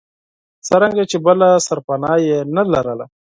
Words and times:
څرنګه 0.67 1.03
چې 1.11 1.17
بله 1.25 1.49
سرپناه 1.67 2.17
یې 2.27 2.37
نه 2.55 2.61
درلوده. 2.73 3.05